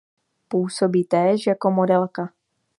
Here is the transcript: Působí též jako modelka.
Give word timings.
Působí 0.47 1.03
též 1.03 1.47
jako 1.47 1.71
modelka. 1.71 2.33